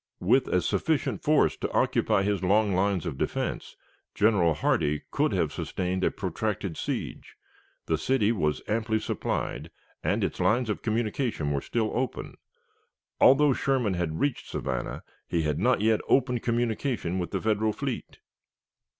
[0.19, 3.75] With a sufficient force to occupy his long lines of defense,
[4.15, 7.35] General Hardee could have sustained a protracted siege.
[7.85, 9.69] The city was amply supplied,
[10.03, 12.33] and its lines of communication were still open.
[13.19, 18.21] Although Sherman had reached Savannah, he had not yet opened communication with the Federal fleet.